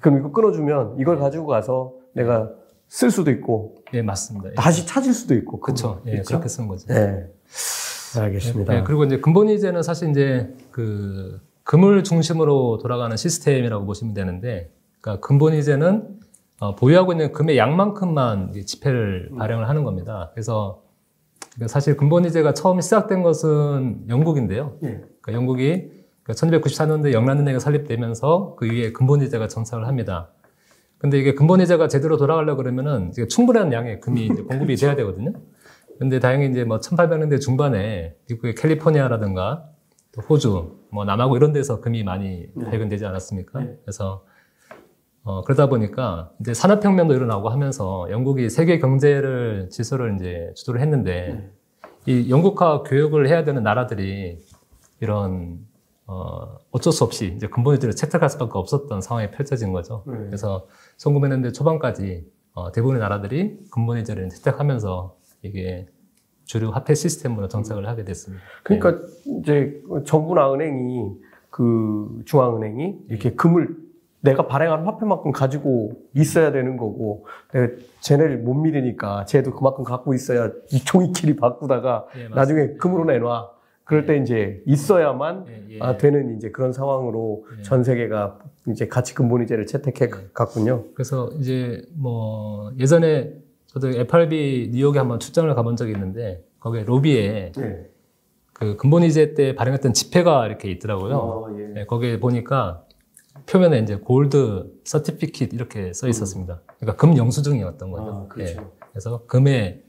그럼 0.00 0.18
이거 0.18 0.32
끊어주면 0.32 0.96
이걸 0.98 1.18
가지고 1.18 1.46
가서 1.46 1.92
내가 2.14 2.50
쓸 2.88 3.10
수도 3.10 3.30
있고 3.30 3.76
예, 3.94 4.02
맞습니다. 4.02 4.50
예. 4.50 4.54
다시 4.54 4.86
찾을 4.86 5.12
수도 5.12 5.34
있고. 5.34 5.60
그렇죠. 5.60 6.02
예? 6.06 6.22
그렇게 6.26 6.48
쓰는 6.48 6.68
거죠. 6.68 6.86
네. 6.88 7.26
알겠습니다. 8.18 8.72
네, 8.72 8.82
그리고 8.82 9.04
이제 9.04 9.20
근본이제는 9.20 9.82
사실 9.82 10.10
이제 10.10 10.52
그 10.70 11.40
금을 11.62 12.02
중심으로 12.02 12.78
돌아가는 12.78 13.16
시스템이라고 13.16 13.86
보시면 13.86 14.14
되는데, 14.14 14.72
그러니까 15.00 15.24
근본이제는 15.26 16.20
어, 16.60 16.74
보유하고 16.74 17.12
있는 17.12 17.32
금의 17.32 17.56
양만큼만 17.56 18.52
지폐를 18.66 19.30
발행을 19.38 19.68
하는 19.68 19.84
겁니다. 19.84 20.30
그래서 20.34 20.82
사실 21.66 21.96
근본이제가 21.96 22.54
처음 22.54 22.80
시작된 22.80 23.22
것은 23.22 24.06
영국인데요. 24.08 24.78
예. 24.84 25.02
그러니까 25.20 25.32
영국이 25.32 25.90
1994년도에 26.26 27.12
영란은행이 27.12 27.58
설립되면서 27.58 28.54
그 28.56 28.66
위에 28.66 28.92
근본이자가 28.92 29.48
정착을 29.48 29.86
합니다. 29.86 30.30
근데 30.98 31.18
이게 31.18 31.34
근본이자가 31.34 31.88
제대로 31.88 32.16
돌아가려고 32.16 32.58
그러면은 32.58 33.10
충분한 33.28 33.72
양의 33.72 34.00
금이 34.00 34.28
공급이 34.28 34.76
돼야 34.76 34.94
되거든요. 34.96 35.32
근데 35.98 36.20
다행히 36.20 36.48
이제 36.50 36.64
뭐 36.64 36.78
1800년대 36.78 37.40
중반에 37.40 38.16
미국의 38.28 38.54
캘리포니아라든가 38.54 39.66
또 40.12 40.22
호주, 40.22 40.78
뭐 40.90 41.04
남하고 41.04 41.36
이런 41.36 41.52
데서 41.52 41.80
금이 41.80 42.04
많이 42.04 42.48
발견되지 42.54 43.06
않았습니까? 43.06 43.60
네. 43.60 43.76
그래서 43.84 44.24
어, 45.22 45.42
그러다 45.42 45.68
보니까 45.68 46.30
이제 46.40 46.54
산업혁명도 46.54 47.14
일어나고 47.14 47.50
하면서 47.50 48.08
영국이 48.10 48.48
세계 48.48 48.78
경제를 48.78 49.68
질서를 49.70 50.16
이제 50.16 50.52
주도를 50.56 50.80
했는데 50.80 51.50
이 52.06 52.30
영국화 52.30 52.82
교육을 52.82 53.28
해야 53.28 53.44
되는 53.44 53.62
나라들이 53.62 54.38
이런 55.00 55.58
어, 56.06 56.58
어쩔 56.70 56.92
수 56.92 57.04
없이 57.04 57.32
이제 57.36 57.46
근본이들을 57.46 57.94
채택할 57.94 58.30
수밖에 58.30 58.52
없었던 58.54 59.00
상황이 59.00 59.30
펼쳐진 59.30 59.72
거죠. 59.72 60.02
네. 60.06 60.14
그래서 60.26 60.66
1900년대 60.98 61.54
초반까지 61.54 62.26
어, 62.54 62.72
대부분의 62.72 63.00
나라들이 63.00 63.60
근본이자를 63.70 64.28
채택하면서 64.30 65.16
이게 65.42 65.86
주류 66.44 66.70
화폐 66.70 66.94
시스템으로 66.94 67.46
정착을 67.46 67.86
하게 67.86 68.04
됐습니다. 68.04 68.42
그러니까 68.64 68.98
이제 69.40 69.80
정부나 70.04 70.52
은행이 70.52 71.12
그 71.50 72.22
중앙은행이 72.24 73.02
이렇게 73.08 73.34
금을 73.34 73.76
내가 74.20 74.46
발행한 74.46 74.84
화폐만큼 74.84 75.32
가지고 75.32 75.92
있어야 76.14 76.52
되는 76.52 76.76
거고 76.76 77.26
내가 77.52 77.74
쟤네를 78.00 78.38
못 78.38 78.54
믿으니까 78.54 79.24
쟤도 79.24 79.54
그만큼 79.54 79.84
갖고 79.84 80.14
있어야 80.14 80.50
이 80.72 80.84
종이끼리 80.84 81.36
바꾸다가 81.36 82.06
예. 82.16 82.28
나중에 82.28 82.74
금으로 82.74 83.04
내놔. 83.04 83.50
그럴 83.84 84.06
때 84.06 84.18
이제 84.18 84.62
있어야만 84.66 85.46
예, 85.48 85.74
예. 85.74 85.78
아, 85.80 85.96
되는 85.96 86.36
이제 86.36 86.50
그런 86.50 86.72
상황으로 86.72 87.46
예. 87.58 87.62
전 87.62 87.82
세계가 87.82 88.38
이제 88.68 88.86
같이 88.86 89.14
근본이제를 89.14 89.66
채택해 89.66 90.08
갔군요. 90.32 90.84
그래서 90.94 91.30
이제 91.38 91.82
뭐 91.96 92.70
예전에 92.78 93.32
저도 93.66 93.88
FRB 93.88 94.70
뉴욕에 94.72 94.98
한번 94.98 95.18
출장을 95.18 95.52
가본 95.54 95.76
적이 95.76 95.92
있는데 95.92 96.44
거기에 96.60 96.84
로비에 96.84 97.52
네. 97.56 97.90
그 98.52 98.76
근본이제 98.76 99.34
때 99.34 99.54
발행했던 99.54 99.94
지폐가 99.94 100.46
이렇게 100.46 100.70
있더라고요. 100.70 101.14
어, 101.16 101.56
예. 101.58 101.64
네, 101.74 101.86
거기에 101.86 102.20
보니까 102.20 102.84
표면에 103.46 103.80
이제 103.80 103.96
골드 103.96 104.80
서티피킷 104.84 105.52
이렇게 105.54 105.92
써 105.92 106.08
있었습니다. 106.08 106.60
그러니까 106.78 106.96
금 106.96 107.16
영수증이었던 107.16 107.90
거죠. 107.90 108.04
아, 108.04 108.28
그렇죠. 108.28 108.60
예. 108.60 108.66
그래서 108.90 109.26
금에 109.26 109.82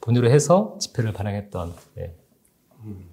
본유로 0.00 0.30
해서 0.30 0.76
지폐를 0.80 1.12
발행했던. 1.12 1.72
예. 1.98 2.14
음. 2.84 3.04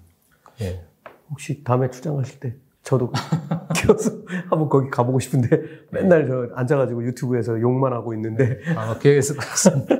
예. 0.60 0.84
혹시 1.30 1.64
다음에 1.64 1.90
출장하실 1.90 2.40
때 2.40 2.56
저도 2.82 3.12
끼어서 3.74 4.10
한번 4.50 4.68
거기 4.68 4.90
가보고 4.90 5.20
싶은데 5.20 5.48
맨날 5.90 6.26
저 6.26 6.48
앉아가지고 6.54 7.04
유튜브에서 7.04 7.60
욕만 7.60 7.92
하고 7.92 8.12
있는데 8.14 8.60
아마 8.76 8.98
기회가 8.98 9.18
있을 9.18 9.36
것 9.36 9.46
같습니다. 9.48 9.94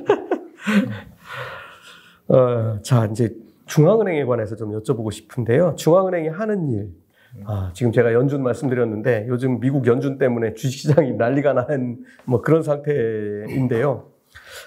어, 2.28 2.80
자 2.82 3.06
이제 3.06 3.34
중앙은행에 3.66 4.24
관해서 4.24 4.56
좀 4.56 4.78
여쭤보고 4.78 5.12
싶은데요. 5.12 5.76
중앙은행이 5.76 6.28
하는 6.28 6.68
일. 6.70 7.01
아, 7.44 7.70
지금 7.74 7.92
제가 7.92 8.12
연준 8.12 8.42
말씀드렸는데 8.42 9.26
요즘 9.28 9.58
미국 9.60 9.86
연준 9.86 10.18
때문에 10.18 10.54
주식시장이 10.54 11.12
난리가 11.16 11.52
난 11.54 12.04
뭐 12.24 12.40
그런 12.42 12.62
상태인데요. 12.62 14.04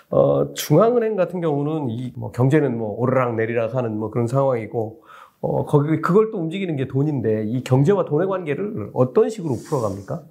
어, 0.10 0.54
중앙은행 0.54 1.16
같은 1.16 1.42
경우는 1.42 1.90
이 1.90 2.14
뭐 2.16 2.32
경제는 2.32 2.78
뭐 2.78 2.96
오르락 3.00 3.36
내리락 3.36 3.76
하는 3.76 3.98
뭐 3.98 4.10
그런 4.12 4.28
상황이고 4.28 5.02
어, 5.42 5.66
거기 5.66 6.02
그걸 6.02 6.32
또 6.32 6.40
움직이는 6.40 6.76
게 6.76 6.88
돈인데 6.88 7.46
이 7.46 7.64
경제와 7.64 8.06
돈의 8.06 8.28
관계를 8.28 8.90
어떤 8.94 9.30
식으로 9.30 9.56
풀어갑니까? 9.68 10.24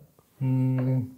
음, 0.42 1.10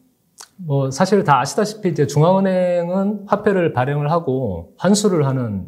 뭐 0.58 0.90
사실 0.90 1.24
다 1.24 1.40
아시다시피 1.40 1.88
이제 1.90 2.06
중앙은행은 2.06 3.24
화폐를 3.26 3.72
발행을 3.72 4.10
하고 4.10 4.74
환수를 4.78 5.26
하는 5.26 5.66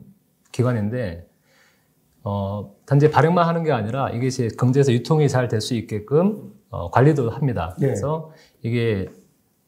기관인데 0.52 1.26
어, 2.30 2.74
단지 2.84 3.10
발행만 3.10 3.48
하는 3.48 3.64
게 3.64 3.72
아니라 3.72 4.10
이것이 4.10 4.48
경제에서 4.58 4.92
유통이 4.92 5.30
잘 5.30 5.48
될 5.48 5.62
수 5.62 5.74
있게끔 5.74 6.52
어, 6.68 6.90
관리도 6.90 7.30
합니다. 7.30 7.74
네. 7.80 7.86
그래서 7.86 8.32
이게 8.62 9.08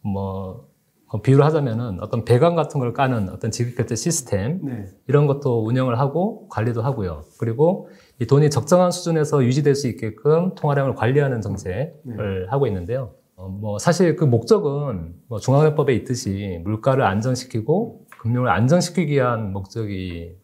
뭐 0.03 0.69
어, 1.07 1.23
비유를 1.23 1.43
하자면은 1.47 2.03
어떤 2.03 2.27
배관 2.27 2.55
같은 2.57 2.79
걸 2.79 2.93
까는 2.93 3.31
어떤 3.31 3.51
지급결제 3.51 3.95
시스템 3.97 4.61
네. 4.63 4.85
이런 5.09 5.27
것도 5.27 5.65
운영을 5.65 5.99
하고 5.99 6.49
관리도 6.51 6.83
하고요. 6.83 7.25
그리고 7.39 7.89
이 8.19 8.27
돈이 8.27 8.51
적정한 8.51 8.91
수준에서 8.91 9.43
유지될 9.43 9.75
수 9.75 9.89
있게끔 9.89 10.55
통화량을 10.55 10.95
관리하는 10.95 11.41
정책을 11.41 12.53
하고 12.53 12.67
있는데요. 12.67 13.15
어, 13.37 13.49
뭐 13.49 13.79
사실 13.79 14.17
그 14.17 14.25
목적은 14.27 15.15
뭐 15.29 15.39
중앙회법에 15.39 15.95
있듯이 15.95 16.61
물가를 16.65 17.05
안정시키고 17.05 18.05
금융을 18.21 18.51
안정시키기 18.51 19.15
위한 19.15 19.51
목적이 19.55 20.37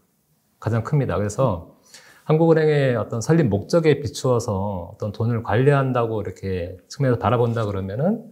가장 0.59 0.83
큽니다. 0.83 1.19
그래서 1.19 1.76
한국은행의 2.27 2.97
어떤 2.97 3.21
설립 3.21 3.45
목적에 3.45 4.01
비추어서 4.01 4.91
어떤 4.95 5.13
돈을 5.13 5.45
관리한다고 5.45 6.21
이렇게 6.21 6.77
측면에서 6.89 7.21
바라본다 7.21 7.67
그러면은 7.67 8.25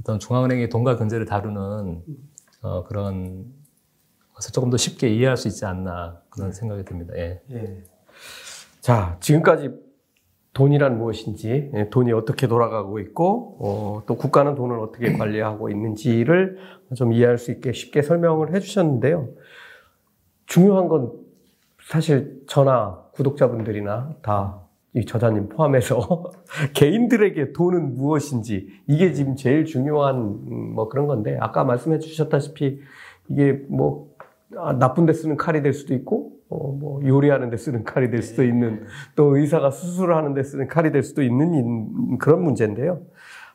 어떤 0.00 0.18
중앙은행이 0.18 0.68
돈과 0.68 0.96
경제를 0.96 1.24
다루는 1.24 2.02
어, 2.60 2.84
그런 2.84 3.46
것을 4.34 4.52
조금 4.52 4.68
더 4.68 4.76
쉽게 4.76 5.08
이해할 5.08 5.38
수 5.38 5.48
있지 5.48 5.64
않나 5.64 6.20
그런 6.28 6.52
생각이 6.52 6.84
듭니다. 6.84 7.14
예. 7.16 7.40
예. 7.50 7.82
자, 8.80 9.16
지금까지 9.20 9.70
돈이란 10.52 10.98
무엇인지, 10.98 11.70
예, 11.74 11.88
돈이 11.88 12.12
어떻게 12.12 12.48
돌아가고 12.48 12.98
있고, 12.98 13.56
어, 13.60 14.02
또 14.06 14.16
국가는 14.16 14.54
돈을 14.54 14.78
어떻게 14.78 15.12
관리하고 15.12 15.70
있는지를 15.70 16.58
좀 16.96 17.12
이해할 17.12 17.38
수 17.38 17.50
있게 17.50 17.72
쉽게 17.72 18.02
설명을 18.02 18.54
해주셨는데요. 18.54 19.28
중요한 20.46 20.88
건 20.88 21.27
사실 21.88 22.42
저나 22.46 23.04
구독자분들이나 23.12 24.14
다 24.22 24.68
이 24.94 25.04
저자님 25.04 25.50
포함해서 25.50 26.32
개인들에게 26.74 27.52
돈은 27.52 27.94
무엇인지 27.96 28.68
이게 28.86 29.12
지금 29.12 29.36
제일 29.36 29.66
중요한 29.66 30.16
음, 30.16 30.72
뭐 30.74 30.88
그런 30.88 31.06
건데 31.06 31.36
아까 31.40 31.62
말씀해 31.62 31.98
주셨다시피 31.98 32.80
이게 33.28 33.52
뭐 33.68 34.08
아, 34.56 34.72
나쁜 34.72 35.04
데 35.04 35.12
쓰는 35.12 35.36
칼이 35.36 35.60
될 35.62 35.74
수도 35.74 35.92
있고 35.94 36.32
어, 36.48 36.72
뭐 36.72 37.02
요리하는 37.06 37.50
데 37.50 37.58
쓰는 37.58 37.84
칼이 37.84 38.10
될 38.10 38.22
수도 38.22 38.42
있는 38.42 38.86
또 39.14 39.36
의사가 39.36 39.70
수술을 39.70 40.16
하는 40.16 40.32
데 40.32 40.42
쓰는 40.42 40.68
칼이 40.68 40.90
될 40.90 41.02
수도 41.02 41.22
있는 41.22 41.52
인- 41.52 42.18
그런 42.18 42.42
문제인데요. 42.42 43.02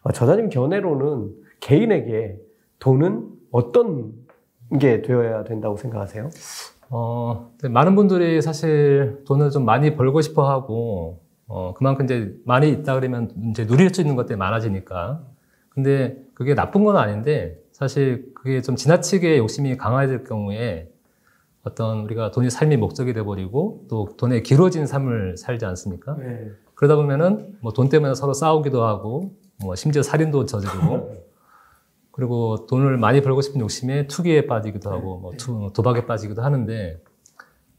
어, 0.03 0.11
저자님 0.11 0.49
견해로는 0.49 1.31
개인에게 1.61 2.37
돈은 2.77 3.27
어떤 3.51 4.13
게 4.79 5.01
되어야 5.01 5.43
된다고 5.45 5.77
생각하세요? 5.77 6.29
어, 6.95 7.49
많은 7.63 7.95
분들이 7.95 8.39
사실 8.43 9.23
돈을 9.25 9.49
좀 9.49 9.65
많이 9.65 9.95
벌고 9.95 10.21
싶어 10.21 10.47
하고, 10.47 11.21
어, 11.47 11.73
그만큼 11.75 12.05
이제 12.05 12.35
많이 12.45 12.69
있다 12.69 12.93
그러면 12.93 13.31
이제 13.49 13.65
누릴 13.65 13.91
수 13.91 14.01
있는 14.01 14.15
것들이 14.15 14.37
많아지니까. 14.37 15.23
근데 15.69 16.17
그게 16.35 16.53
나쁜 16.53 16.83
건 16.83 16.95
아닌데, 16.97 17.59
사실 17.71 18.31
그게 18.35 18.61
좀 18.61 18.75
지나치게 18.75 19.39
욕심이 19.39 19.75
강화될 19.75 20.23
경우에 20.23 20.87
어떤 21.63 22.01
우리가 22.01 22.29
돈이 22.29 22.51
삶의 22.51 22.77
목적이 22.77 23.13
돼버리고 23.13 23.85
또 23.89 24.09
돈에 24.15 24.43
길들여진 24.43 24.85
삶을 24.85 25.37
살지 25.37 25.65
않습니까? 25.65 26.15
네. 26.19 26.51
그러다 26.75 26.95
보면은 26.95 27.57
뭐 27.61 27.71
돈 27.73 27.89
때문에 27.89 28.13
서로 28.13 28.33
싸우기도 28.33 28.83
하고, 28.83 29.31
뭐 29.63 29.73
심지어 29.73 30.03
살인도 30.03 30.45
저지르고, 30.45 31.22
그리고 32.13 32.67
돈을 32.67 32.97
많이 32.97 33.21
벌고 33.21 33.41
싶은 33.41 33.59
욕심에 33.59 34.05
투기에 34.07 34.45
빠지기도 34.45 34.91
하고, 34.91 35.17
뭐 35.17 35.31
투- 35.37 35.71
도박에 35.73 36.05
빠지기도 36.05 36.43
하는데, 36.43 37.01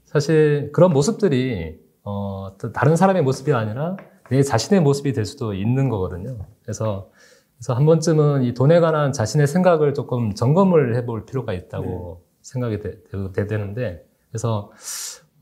사실 0.07 0.71
그런 0.73 0.93
모습들이, 0.93 1.79
어, 2.03 2.57
또 2.61 2.73
다른 2.73 2.97
사람의 2.97 3.23
모습이 3.23 3.53
아니라 3.53 3.97
내 4.31 4.43
자신의 4.43 4.83
모습이 4.83 5.13
될 5.13 5.25
수도 5.25 5.55
있는 5.55 5.89
거거든요. 5.89 6.37
그래서, 6.63 7.11
그래서 7.57 7.75
한 7.75 7.87
번쯤은 7.87 8.43
이 8.43 8.55
돈에 8.55 8.81
관한 8.81 9.13
자신의 9.13 9.47
생각을 9.47 9.95
조금 9.95 10.35
점검을 10.35 10.97
해볼 10.97 11.27
필요가 11.27 11.53
있다고 11.53 12.25
생각이 12.43 12.81
되, 12.81 12.97
되, 13.33 13.47
되는데, 13.47 14.05
그래서 14.31 14.73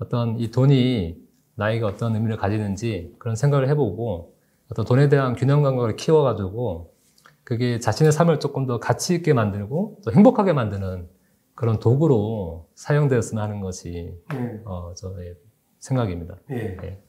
어떤 0.00 0.38
이 0.38 0.50
돈이 0.50 1.16
나에게 1.54 1.82
어떤 1.84 2.14
의미를 2.14 2.36
가지는지 2.36 3.14
그런 3.18 3.36
생각을 3.36 3.68
해보고, 3.70 4.34
어떤 4.70 4.84
돈에 4.84 5.08
대한 5.08 5.34
균형 5.34 5.62
감각을 5.62 5.96
키워가지고, 5.96 6.91
그게 7.52 7.78
자신의 7.78 8.12
삶을 8.12 8.40
조금 8.40 8.64
더 8.64 8.78
가치 8.80 9.14
있게 9.14 9.34
만들고 9.34 9.98
또 10.02 10.10
행복하게 10.10 10.54
만드는 10.54 11.06
그런 11.54 11.78
도구로 11.78 12.66
사용되었으면 12.74 13.44
하는 13.44 13.60
것이 13.60 14.18
네. 14.30 14.60
어, 14.64 14.94
저의 14.96 15.34
생각입니다. 15.78 16.36
예. 16.48 16.54
네. 16.80 17.02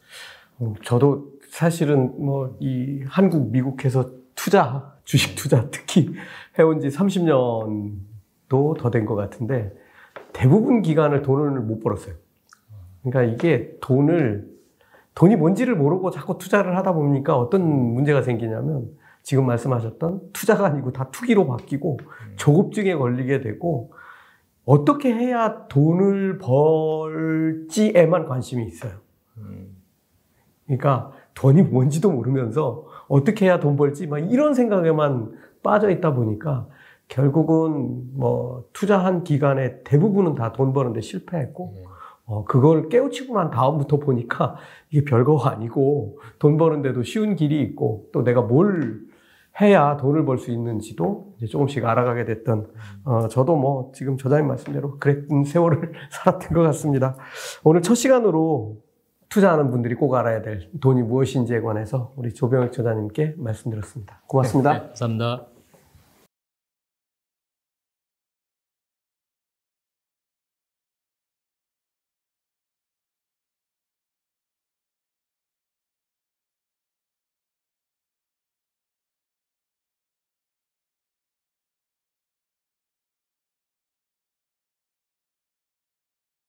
음, 0.60 0.74
저도 0.84 1.32
사실은 1.50 2.26
뭐 2.26 2.58
이 2.60 3.04
한국, 3.08 3.52
미국에서 3.52 4.12
투자, 4.36 4.94
주식 5.06 5.36
투자 5.38 5.70
특히 5.72 6.14
해온 6.60 6.82
지 6.82 6.90
30년도 6.90 8.78
더 8.78 8.90
된 8.92 9.06
것 9.06 9.16
같은데 9.16 9.72
대부분 10.34 10.82
기간을 10.82 11.22
돈을 11.22 11.62
못 11.62 11.80
벌었어요. 11.80 12.16
그러니까 13.02 13.34
이게 13.34 13.78
돈을, 13.80 14.46
돈이 15.16 15.38
뭔지를 15.38 15.76
모르고 15.76 16.12
자꾸 16.12 16.38
투자를 16.38 16.76
하다 16.76 16.92
보니까 16.92 17.38
어떤 17.38 17.62
문제가 17.66 18.22
생기냐면 18.24 18.90
지금 19.24 19.46
말씀하셨던 19.46 20.34
투자가 20.34 20.66
아니고 20.66 20.92
다 20.92 21.10
투기로 21.12 21.48
바뀌고 21.48 21.98
조급증에 22.36 22.94
걸리게 22.96 23.42
되고 23.42 23.94
어떻게 24.66 25.14
해야 25.14 25.68
돈을 25.68 26.38
벌지에만 26.40 28.28
관심이 28.28 28.66
있어요. 28.66 28.92
음, 29.38 29.76
그러니까 30.66 31.12
돈이 31.34 31.64
뭔지도 31.64 32.12
모르면서 32.12 32.86
어떻게 33.08 33.46
해야 33.46 33.60
돈 33.60 33.76
벌지 33.76 34.08
막 34.08 34.20
이런 34.20 34.54
생각에만 34.54 35.32
빠져 35.64 35.90
있다 35.90 36.14
보니까 36.14 36.68
결국은 37.08 38.18
뭐 38.18 38.66
투자한 38.74 39.24
기간에 39.24 39.84
대부분은 39.84 40.36
다 40.36 40.52
돈 40.54 40.74
버는데 40.74 41.02
실패했고 41.02 41.74
예. 41.78 41.84
어 42.26 42.46
그걸 42.46 42.88
깨우치고 42.90 43.36
난 43.36 43.52
다음부터 43.52 43.98
보니까 43.98 44.56
이게 44.90 45.04
별거가 45.04 45.52
아니고 45.52 46.20
돈 46.40 46.58
버는데도 46.58 47.04
쉬운 47.04 47.36
길이 47.36 47.62
있고 47.62 48.08
또 48.14 48.24
내가 48.24 48.42
뭘 48.42 49.02
해야 49.62 49.98
돈을 49.98 50.26
벌 50.26 50.38
수 50.38 50.52
있는지도 50.52 51.34
이제 51.38 51.46
조금씩 51.48 51.86
알아가게 51.86 52.26
됐던 52.26 52.68
어 53.06 53.28
저도 53.28 53.56
뭐 53.56 53.92
지금 53.94 54.18
저자님 54.18 54.48
말씀대로 54.48 54.98
그랬던 55.00 55.44
세월을 55.44 55.94
살았던 56.12 56.50
것 56.54 56.62
같습니다. 56.63 57.16
오늘 57.63 57.82
첫 57.82 57.96
시간으로 57.96 58.78
투자하는 59.30 59.70
분들이 59.72 59.96
꼭 59.96 60.13
알아야 60.16 60.42
될 60.42 60.70
돈이 60.80 61.04
무엇인지에 61.04 61.62
관해서 61.62 62.13
우리 62.16 62.34
조병혁 62.34 62.72
저자님께 62.72 63.36
말씀드렸습니다. 63.38 64.22
고맙습니다. 64.28 64.74
네, 64.74 64.80
감사합니다. 64.88 65.53